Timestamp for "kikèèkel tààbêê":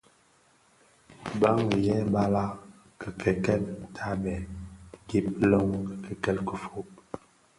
2.99-4.35